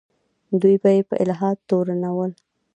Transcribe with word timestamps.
دوی 0.61 0.75
به 0.81 0.89
یې 0.95 1.01
په 1.09 1.15
الحاد 1.23 1.57
تورنول. 1.69 2.31